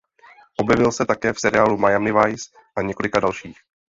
[0.59, 3.57] Objevil se také v seriálu Miami Vice a několika dalších.